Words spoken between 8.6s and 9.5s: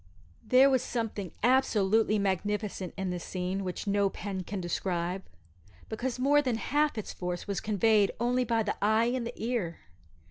the eye and the